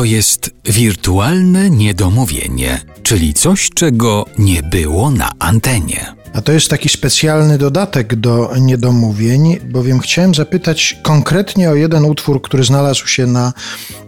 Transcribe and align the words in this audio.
To 0.00 0.04
jest 0.04 0.50
wirtualne 0.64 1.70
niedomówienie, 1.70 2.80
czyli 3.02 3.34
coś, 3.34 3.70
czego 3.74 4.26
nie 4.38 4.62
było 4.62 5.10
na 5.10 5.30
antenie. 5.38 6.14
A 6.32 6.40
to 6.40 6.52
jest 6.52 6.68
taki 6.68 6.88
specjalny 6.88 7.58
dodatek 7.58 8.14
do 8.16 8.52
niedomówień, 8.60 9.58
bowiem 9.64 10.00
chciałem 10.00 10.34
zapytać 10.34 10.98
konkretnie 11.02 11.70
o 11.70 11.74
jeden 11.74 12.04
utwór, 12.04 12.42
który 12.42 12.64
znalazł 12.64 13.06
się 13.06 13.26
na 13.26 13.52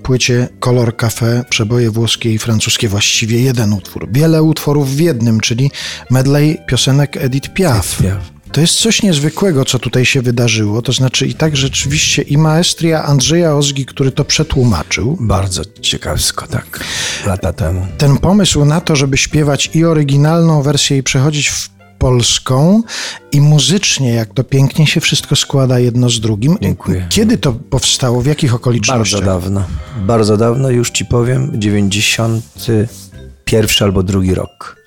płycie 0.03 0.49
Color 0.61 0.97
Cafe, 0.97 1.45
przeboje 1.51 1.91
włoskie 1.91 2.35
i 2.35 2.39
francuskie, 2.39 2.89
właściwie 2.89 3.43
jeden 3.43 3.73
utwór. 3.73 4.09
Wiele 4.13 4.43
utworów 4.43 4.91
w 4.97 5.01
jednym, 5.01 5.41
czyli 5.41 5.71
medley 6.11 6.59
piosenek 6.67 7.17
Edith 7.17 7.49
Piaf. 7.49 8.03
To 8.53 8.61
jest 8.61 8.75
coś 8.75 9.03
niezwykłego, 9.03 9.65
co 9.65 9.79
tutaj 9.79 10.05
się 10.05 10.23
wydarzyło. 10.23 10.83
To 10.83 10.93
znaczy 10.93 11.27
i 11.27 11.35
tak 11.35 11.57
rzeczywiście 11.57 12.23
i 12.23 12.39
maestria 12.39 13.05
Andrzeja 13.05 13.55
Ozgi, 13.55 13.87
który 13.87 14.13
to 14.13 14.25
przetłumaczył. 14.25 15.17
Bardzo 15.21 15.63
ciekawsko, 15.81 16.47
tak, 16.47 16.85
lata 17.27 17.53
temu. 17.53 17.87
Ten 17.99 18.19
pomysł 18.19 18.65
na 18.65 18.81
to, 18.81 18.97
żeby 18.97 19.19
śpiewać 19.19 19.71
i 19.75 19.85
oryginalną 19.85 20.63
wersję 20.63 20.99
i 20.99 21.03
przechodzić 21.03 21.49
w 21.49 21.69
polską 21.99 22.83
i 23.33 23.41
muzycznie, 23.41 24.15
jak 24.15 24.35
to 24.35 24.45
pięknie 24.45 24.87
się 24.87 25.01
wszystko 25.01 25.37
składa 25.37 25.79
jedno 25.79 26.11
z 26.11 26.21
drugim. 26.21 26.57
Dziękuję. 26.63 27.07
Kiedy 27.09 27.39
to 27.39 27.53
powstało? 27.53 28.21
W 28.21 28.27
jakich 28.27 28.55
okolicznościach? 28.55 29.21
Bardzo 29.21 29.41
dawno. 29.41 29.65
Bardzo 29.97 30.37
dawno, 30.37 30.71
już 30.71 30.91
ci 30.91 31.05
powiem, 31.05 31.51
91 31.55 33.69
albo 33.81 34.03
drugi 34.03 34.35
rok. 34.35 34.82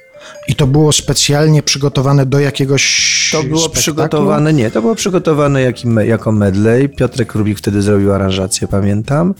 I 0.47 0.55
to 0.55 0.67
było 0.67 0.91
specjalnie 0.91 1.63
przygotowane 1.63 2.25
do 2.25 2.39
jakiegoś 2.39 2.85
To 3.31 3.43
było 3.43 3.59
spektaklu? 3.59 3.81
przygotowane, 3.81 4.53
nie, 4.53 4.71
to 4.71 4.81
było 4.81 4.95
przygotowane 4.95 5.61
jak, 5.61 5.75
jako 6.05 6.31
medley. 6.31 6.89
Piotrek 6.89 7.35
Rubik 7.35 7.57
wtedy 7.57 7.81
zrobił 7.81 8.13
aranżację, 8.13 8.67
pamiętam. 8.67 9.34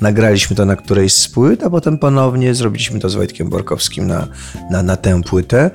Nagraliśmy 0.00 0.56
to 0.56 0.64
na 0.64 0.76
którejś 0.76 1.14
z 1.14 1.28
płyt, 1.28 1.62
a 1.62 1.70
potem 1.70 1.98
ponownie 1.98 2.54
zrobiliśmy 2.54 3.00
to 3.00 3.08
z 3.10 3.14
Wojtkiem 3.14 3.48
Borkowskim 3.48 4.06
na, 4.06 4.28
na, 4.70 4.82
na 4.82 4.96
tę 4.96 5.22
płytę. 5.22 5.70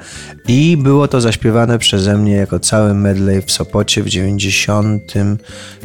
I 0.48 0.78
było 0.78 1.08
to 1.08 1.22
zaśpiewane 1.22 1.80
przeze 1.80 2.18
mnie 2.18 2.36
jako 2.36 2.60
cały 2.60 2.94
medley 2.94 3.42
w 3.42 3.52
Sopocie 3.52 4.04
w 4.04 4.10
90 4.10 5.02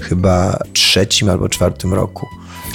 chyba 0.01 0.59
trzecim 0.73 1.29
albo 1.31 1.49
czwartym 1.49 1.95
roku. 1.95 2.27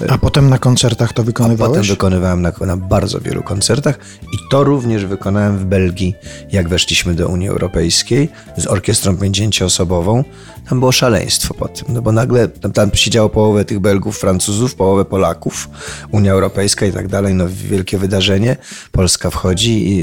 A 0.10 0.18
potem 0.18 0.50
na 0.50 0.58
koncertach 0.58 1.14
to 1.14 1.24
wykonywałeś? 1.24 1.78
Potem 1.78 1.84
wykonywałem 1.84 2.42
na, 2.42 2.52
na 2.66 2.78
bardzo 2.78 3.20
wielu 3.20 3.44
koncertach 3.44 4.00
i 4.34 4.38
to 4.52 4.64
również 4.64 5.06
wykonałem 5.06 5.58
w 5.58 5.66
Belgii, 5.66 6.16
jak 6.52 6.70
weszliśmy 6.70 7.14
do 7.14 7.28
Unii 7.28 7.50
Europejskiej 7.50 8.30
z 8.58 8.68
orkiestrą 8.68 9.18
pięćdziesięcioosobową. 9.18 10.24
Tam 10.70 10.80
było 10.80 10.92
szaleństwo 10.92 11.54
po 11.54 11.68
tym, 11.68 11.86
no 11.94 12.02
bo 12.02 12.12
nagle 12.12 12.48
tam, 12.48 12.72
tam 12.72 12.92
siedziało 12.94 13.30
połowę 13.30 13.66
tych 13.66 13.80
Belgów, 13.80 14.18
Francuzów, 14.20 14.76
połowę 14.76 15.06
Polaków, 15.06 15.70
Unia 16.12 16.32
Europejska 16.32 16.86
i 16.86 16.92
tak 16.92 17.08
dalej, 17.08 17.34
no 17.34 17.46
wielkie 17.50 17.98
wydarzenie. 17.98 18.58
Polska 18.92 19.30
wchodzi 19.30 19.90
i, 19.90 20.00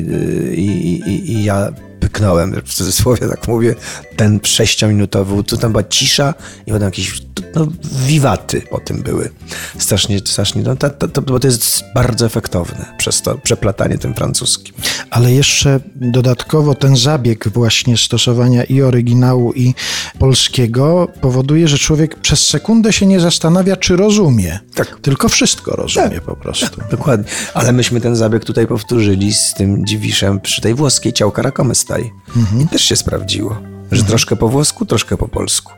i, 0.55 1.01
i, 1.09 1.33
i 1.33 1.45
ja 1.45 1.73
pyknąłem, 2.13 2.63
w 2.65 2.75
cudzysłowie 2.75 3.29
tak 3.29 3.49
mówię, 3.49 3.75
ten 4.17 4.41
sześciominutowy, 4.43 5.45
tu 5.45 5.57
tam 5.57 5.73
była 5.73 5.85
cisza 5.85 6.35
i 6.67 6.73
potem 6.73 6.87
jakieś 6.87 7.23
no, 7.55 7.67
wiwaty 8.07 8.63
po 8.71 8.79
tym 8.79 9.03
były. 9.03 9.31
Strasznie, 9.79 10.19
strasznie, 10.19 10.63
no, 10.63 10.77
to, 10.77 10.91
to, 10.91 11.09
to, 11.09 11.23
bo 11.23 11.41
to 11.41 11.47
jest 11.47 11.85
bardzo 11.95 12.27
efektowne 12.27 12.95
przez 12.99 13.23
to 13.23 13.39
przeplatanie 13.39 13.99
tym 13.99 14.15
francuskim. 14.15 14.75
Ale 15.11 15.33
jeszcze 15.33 15.81
dodatkowo 15.95 16.75
ten 16.75 16.97
zabieg 16.97 17.49
właśnie 17.49 17.97
stosowania 17.97 18.65
i 18.65 18.83
oryginału 18.83 19.53
i 19.53 19.75
polskiego 20.19 21.09
powoduje, 21.21 21.69
że 21.69 21.79
człowiek 21.79 22.17
przez 22.17 22.47
sekundę 22.47 22.93
się 22.93 23.07
nie 23.07 23.21
zastanawia, 23.21 23.77
czy 23.77 23.97
rozumie. 23.97 24.59
Tak. 24.75 25.01
Tylko 25.03 25.29
wszystko 25.29 25.77
rozumie 25.77 26.11
tak. 26.11 26.21
po 26.21 26.37
prostu. 26.37 26.77
Tak, 26.77 26.91
dokładnie. 26.91 27.25
Ale 27.55 27.73
myśmy 27.73 28.01
ten 28.01 28.17
zabieg 28.17 28.45
tutaj 28.45 28.67
powtórzyli 28.67 29.35
z 29.35 29.55
tym 29.55 29.87
dziwiszem 29.87 30.41
przy 30.41 30.61
tej 30.61 30.75
włoskiej 30.75 31.13
ciałka 31.13 31.43
rakomy 31.43 31.75
stali. 32.03 32.13
Mhm. 32.37 32.63
I 32.63 32.69
też 32.69 32.83
się 32.83 32.97
sprawdziło, 32.97 33.51
że 33.91 33.99
mhm. 33.99 34.05
troszkę 34.05 34.37
po 34.37 34.49
włosku, 34.49 34.87
troszkę 34.87 35.17
po 35.17 35.29
polsku. 35.29 35.73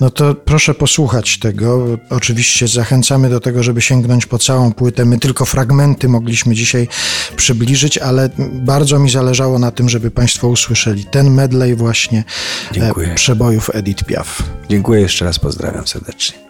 No 0.00 0.10
to 0.10 0.34
proszę 0.34 0.74
posłuchać 0.74 1.38
tego. 1.38 1.86
Oczywiście 2.10 2.68
zachęcamy 2.68 3.30
do 3.30 3.40
tego, 3.40 3.62
żeby 3.62 3.80
sięgnąć 3.80 4.26
po 4.26 4.38
całą 4.38 4.72
płytę. 4.72 5.04
My 5.04 5.18
tylko 5.18 5.44
fragmenty 5.44 6.08
mogliśmy 6.08 6.54
dzisiaj 6.54 6.88
przybliżyć, 7.36 7.98
ale 7.98 8.30
bardzo 8.52 8.98
mi 8.98 9.10
zależało 9.10 9.58
na 9.58 9.70
tym, 9.70 9.88
żeby 9.88 10.10
Państwo 10.10 10.48
usłyszeli 10.48 11.04
ten 11.04 11.30
medley 11.30 11.74
właśnie 11.74 12.24
e, 12.70 12.74
Dziękuję. 12.74 13.14
przebojów 13.14 13.70
Edith 13.74 14.04
Piaf. 14.04 14.42
Dziękuję 14.68 15.00
jeszcze 15.00 15.24
raz, 15.24 15.38
pozdrawiam 15.38 15.86
serdecznie. 15.86 16.47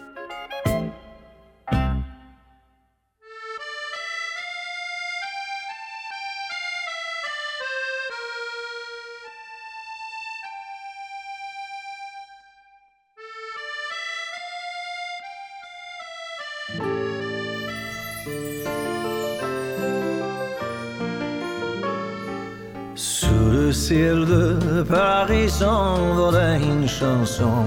Le 23.69 23.73
ciel 23.73 24.25
de 24.25 24.81
Paris 24.81 25.49
s'envolait 25.49 26.59
une 26.59 26.87
chanson. 26.87 27.65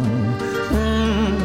Mm. 0.72 1.36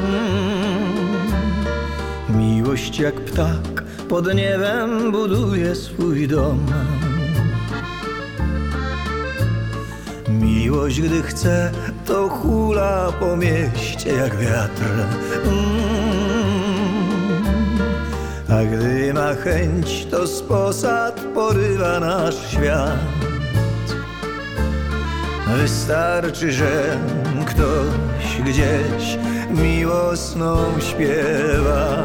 Miłość 2.38 3.00
jak 3.00 3.16
ptak 3.16 3.84
pod 4.09 4.34
niebem 4.34 5.12
buduje 5.12 5.75
swój 5.75 6.28
dom. 6.28 6.66
Miłość, 10.29 11.01
gdy 11.01 11.22
chce, 11.22 11.72
to 12.06 12.29
hula 12.29 13.12
po 13.19 13.38
mieście 13.38 14.09
jak 14.09 14.38
wiatr. 14.38 14.91
Mm. 15.45 15.68
A 18.50 18.63
gdy 18.63 19.13
ma 19.13 19.34
chęć, 19.34 20.06
to 20.12 20.28
z 20.28 20.41
posad 20.41 21.22
porywa 21.34 22.00
nasz 22.00 22.51
świat. 22.51 23.16
Wystarczy, 25.56 26.52
że 26.52 26.97
ktoś 27.46 28.41
gdzieś 28.46 29.18
miłosną 29.50 30.58
śpiewa 30.80 32.03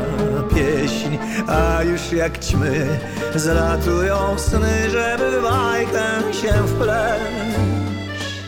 pieśń, 0.55 1.19
a 1.49 1.83
już 1.83 2.13
jak 2.13 2.39
ćmy 2.39 2.87
zlatują 3.35 4.39
sny, 4.39 4.91
żeby 4.91 5.43
bajkę 5.43 6.33
się 6.33 6.53
wpleść. 6.53 8.43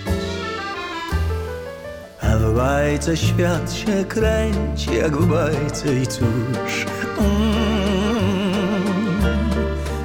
A 2.22 2.36
w 2.36 2.54
bajce 2.54 3.16
świat 3.16 3.72
się 3.72 4.04
kręci, 4.04 4.96
jak 4.96 5.16
w 5.16 5.26
bajce 5.26 5.94
i 5.94 6.06
cóż. 6.06 6.86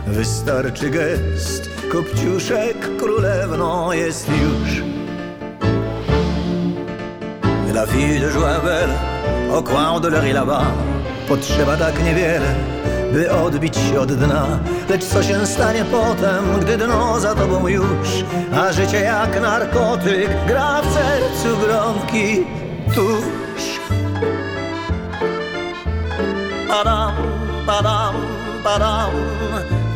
Wystarczy 0.08 0.90
gest, 0.90 1.70
kopciuszek 1.92 2.79
królewną 3.60 3.92
jest 3.92 4.28
już. 4.30 4.84
La 7.74 7.86
fille 7.86 8.20
de 8.20 8.32
Joinville, 8.32 8.96
au 9.54 9.62
coin 9.62 10.00
de 10.00 10.10
l'heure 10.10 10.34
là-bas 10.34 10.66
Potrzeba 11.28 11.78
tak 11.78 12.04
niewiele, 12.04 12.56
by 13.14 13.32
odbić 13.32 13.76
się 13.76 14.00
od 14.00 14.14
dna. 14.14 14.60
Lecz 14.90 15.04
co 15.04 15.24
się 15.24 15.46
stanie 15.46 15.86
potem, 15.92 16.60
gdy 16.62 16.78
dno 16.78 17.20
za 17.20 17.36
tobą 17.36 17.68
już? 17.68 18.24
A 18.54 18.74
życie 18.74 19.00
jak 19.00 19.42
narkotyk 19.42 20.30
gra 20.48 20.82
w 20.82 20.94
sercu 20.94 21.58
gromki 21.58 22.46
tuż. 22.96 23.80
Padam, 26.68 27.14
padam, 27.66 28.16
padam 28.64 29.39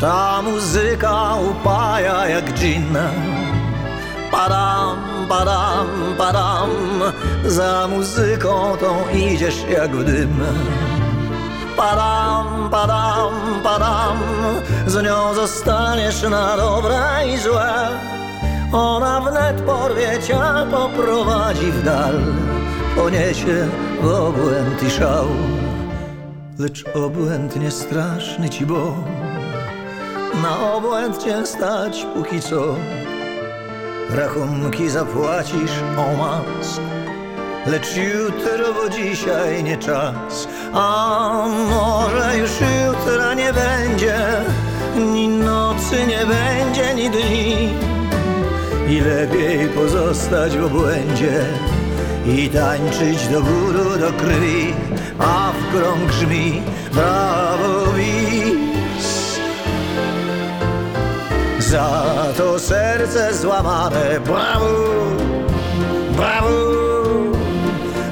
ta 0.03 0.41
muzyka 0.41 1.35
upaja 1.49 2.27
jak 2.27 2.53
dżin 2.53 2.97
Padam, 4.31 4.97
padam, 5.29 5.87
padam 6.17 6.69
Za 7.45 7.87
muzyką 7.87 8.77
tą 8.79 8.89
idziesz 9.13 9.63
jak 9.69 9.95
w 9.95 10.03
dym. 10.03 10.43
Padam, 11.77 12.69
padam, 12.71 13.33
padam 13.63 14.17
Z 14.87 15.03
nią 15.03 15.33
zostaniesz 15.33 16.21
na 16.23 16.57
dobre 16.57 16.99
i 17.33 17.37
złe. 17.37 17.73
Ona 18.73 19.21
wnet 19.21 19.61
porwie 19.61 20.19
cię, 20.27 20.39
poprowadzi 20.71 21.71
w 21.71 21.83
dal 21.83 22.19
Poniesie 22.95 23.67
w 24.01 24.07
obłęd 24.07 24.83
i 24.83 24.91
szał. 24.91 25.27
Lecz 26.59 26.85
obłęd 26.95 27.55
nie 27.55 27.71
straszny 27.71 28.49
ci, 28.49 28.65
bo 28.65 28.95
na 30.41 30.73
obłęd 30.73 31.23
cię 31.23 31.45
stać 31.45 32.05
póki 32.15 32.41
co. 32.41 32.75
Rachunki 34.09 34.89
zapłacisz 34.89 35.71
o 35.97 36.17
mas, 36.17 36.79
lecz 37.65 37.97
jutro, 37.97 38.73
bo 38.73 38.89
dzisiaj 38.89 39.63
nie 39.63 39.77
czas. 39.77 40.47
A 40.73 41.45
może 41.69 42.37
już 42.37 42.51
jutra 42.51 43.33
nie 43.33 43.53
będzie 43.53 44.43
nocy 45.43 46.07
nie 46.07 46.25
będzie 46.25 46.95
ni 46.95 47.09
dni 47.09 47.69
I 48.89 48.99
lepiej 48.99 49.69
pozostać 49.69 50.57
w 50.57 50.65
obłędzie 50.65 51.45
I 52.25 52.49
tańczyć 52.49 53.27
do 53.27 53.41
góry, 53.41 53.99
do 53.99 54.13
krwi 54.13 54.73
A 55.19 55.51
w 55.51 55.77
grą 55.77 56.07
grzmi 56.07 56.61
brawo 56.93 57.83
Za 61.73 62.33
to 62.37 62.59
serce 62.59 63.33
złamane. 63.33 64.19
Brawo, 64.19 64.69
brawo 66.15 66.49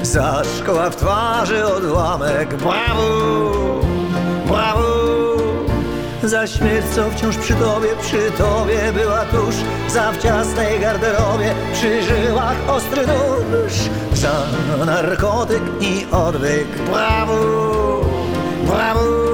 za 0.02 0.42
szkoła 0.58 0.90
w 0.90 0.96
twarzy 0.96 1.66
odłamek 1.66 2.56
Brawo, 2.56 3.80
brawo 4.46 4.88
Za 6.22 6.46
śmierć, 6.46 6.86
co 6.94 7.10
wciąż 7.10 7.36
przy 7.36 7.54
tobie, 7.54 7.88
przy 8.00 8.30
tobie 8.30 8.92
była 8.94 9.24
tuż. 9.24 9.54
Za 9.88 10.12
w 10.12 10.18
ciasnej 10.18 10.80
garderobie, 10.80 11.54
przy 11.72 12.02
żyłach 12.02 12.56
ostry 12.68 13.06
nóż. 13.06 13.72
Za 14.12 14.32
narkotyk 14.86 15.62
i 15.80 16.06
odwyk. 16.12 16.68
Brawo, 16.90 17.40
brawo 18.66 19.31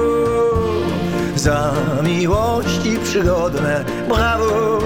Za 1.39 1.71
miłości 2.03 2.99
przygodne 3.03 3.85
Brawo, 4.09 4.79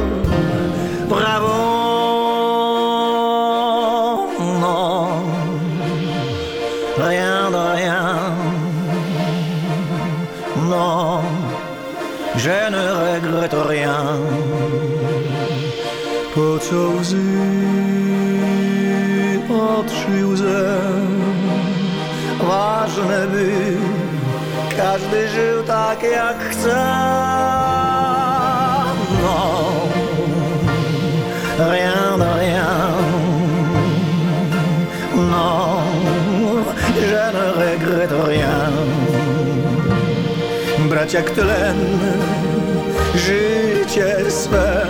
brawo 1.10 1.58
no 4.62 5.24
rien 6.98 7.52
de 7.52 7.64
rien. 7.76 8.18
Non, 10.70 11.24
je 12.36 12.70
ne 12.72 12.86
regrette 13.04 13.64
rien. 13.70 14.18
Po 16.36 16.60
co 16.60 16.90
łzy, 17.00 17.18
otrzyj 19.50 20.24
łzę. 20.24 20.80
Ważne 22.48 23.28
by 23.28 23.78
każdy 24.78 25.28
żył 25.28 25.64
tak 25.64 26.04
jak 26.04 26.40
chce. 26.50 26.86
No, 29.22 29.72
rien 31.60 32.20
de 32.20 32.34
rien. 32.40 32.94
Non, 35.16 35.84
je 36.96 37.32
ne 37.34 37.52
regrette 37.52 38.24
rien. 38.28 38.74
Brać 40.90 41.14
jak 41.14 41.30
tlen, 41.30 42.00
życie 43.16 44.32
swe 44.32 44.88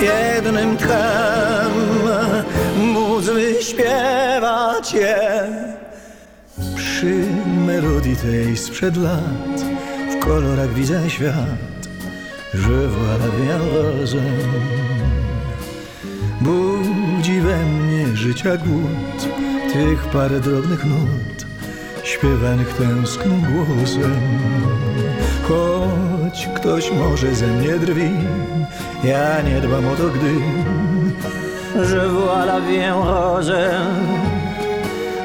jednym 0.00 0.76
tchem 0.76 1.72
móc 2.76 3.24
wyśpiewać 3.24 4.92
je 4.92 5.18
przy 6.76 7.37
melodii 7.68 8.16
tej 8.16 8.56
sprzed 8.56 8.96
lat 8.96 9.58
w 10.12 10.24
kolorach 10.24 10.74
widzę 10.74 11.10
świat 11.10 11.88
vie 12.54 13.54
en 13.54 13.60
rose 13.74 14.22
Budzi 16.40 17.40
we 17.40 17.56
mnie 17.56 18.16
życia 18.16 18.56
głód 18.56 19.18
Tych 19.72 20.06
parę 20.06 20.40
drobnych 20.40 20.84
nut 20.84 21.46
Śpiewanych 22.02 22.74
tęsknym 22.74 23.40
głosem. 23.40 24.20
Choć 25.48 26.48
ktoś 26.56 26.92
może 26.92 27.34
ze 27.34 27.46
mnie 27.46 27.78
drwi 27.78 28.10
Ja 29.04 29.42
nie 29.42 29.60
dbam 29.60 29.86
o 29.86 29.96
to, 29.96 30.08
gdy 30.08 30.32
Je 31.94 32.08
vois 32.08 32.46
la 32.46 32.60
vie 32.60 32.84
en 32.84 32.94
rose 32.94 33.80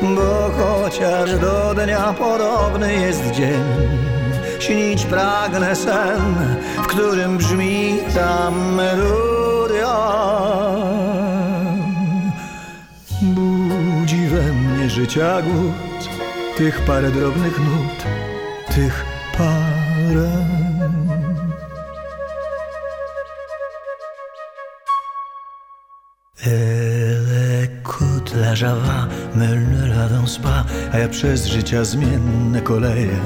Bo 0.04 0.52
chociaż 0.58 1.40
do 1.40 1.74
dnia 1.74 2.14
podobny 2.14 2.94
jest 2.94 3.32
dzień 3.32 3.64
Śnić 4.60 5.06
pragnę 5.06 5.76
sen 5.76 6.36
W 6.78 6.88
którym 6.88 7.38
brzmi 7.38 7.98
ta 8.16 8.52
melodia. 8.52 9.98
Budzi 13.22 14.28
we 14.28 14.42
mnie 14.42 14.90
życia 14.90 15.42
głód 15.42 16.10
Tych 16.58 16.82
parę 16.82 17.12
drobnych 17.12 17.60
nut 17.60 18.04
Tych 18.76 19.06
parę 19.38 20.30
la 28.54 28.56
java, 28.56 29.08
me 29.36 29.48
ne 29.48 29.88
la 29.88 30.08
danse 30.08 30.40
pas 30.40 30.66
A 30.92 30.98
ja 30.98 31.10
przez 31.10 31.46
życia 31.46 31.84
zmienne 31.84 32.62
koleje 32.62 33.20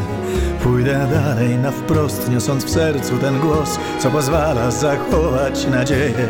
Pójdę 0.67 1.07
dalej 1.13 1.57
na 1.57 1.71
wprost, 1.71 2.29
niosąc 2.29 2.65
w 2.65 2.69
sercu 2.69 3.17
ten 3.17 3.39
głos 3.39 3.79
Co 3.99 4.11
pozwala 4.11 4.71
zachować 4.71 5.67
nadzieję 5.67 6.27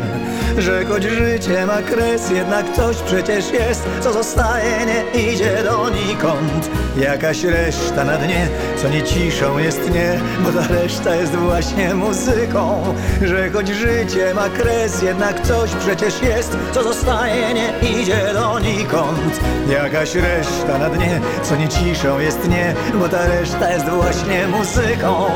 Że 0.58 0.84
choć 0.84 1.02
życie 1.02 1.66
ma 1.66 1.82
kres, 1.82 2.30
jednak 2.30 2.72
coś 2.76 2.96
przecież 2.96 3.52
jest 3.52 3.82
Co 4.00 4.12
zostaje, 4.12 4.86
nie 4.86 5.22
idzie 5.32 5.62
donikąd. 5.64 6.70
Jakaś 6.96 7.44
reszta 7.44 8.04
na 8.04 8.16
dnie, 8.16 8.48
co 8.82 8.88
nie 8.88 9.02
ciszą 9.02 9.58
jest 9.58 9.90
nie 9.90 10.20
Bo 10.44 10.52
ta 10.52 10.68
reszta 10.68 11.14
jest 11.14 11.34
właśnie 11.34 11.94
muzyką 11.94 12.94
Że 13.22 13.50
choć 13.50 13.68
życie 13.68 14.34
ma 14.34 14.48
kres, 14.48 15.02
jednak 15.02 15.46
coś 15.46 15.70
przecież 15.70 16.22
jest 16.22 16.56
Co 16.72 16.82
zostaje, 16.82 17.54
nie 17.54 18.00
idzie 18.00 18.20
donikąd. 18.34 19.40
Jakaś 19.70 20.14
reszta 20.14 20.78
na 20.78 20.90
dnie, 20.90 21.20
co 21.42 21.56
nie 21.56 21.68
ciszą 21.68 22.18
jest 22.18 22.48
nie 22.48 22.74
Bo 22.94 23.08
ta 23.08 23.26
reszta 23.26 23.70
jest 23.70 23.88
właśnie 23.88 24.27
muzyką 24.28 25.28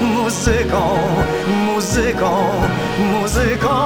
Muzyką, 0.00 0.98
muzyką, 1.66 2.30
muzyką 3.12 3.79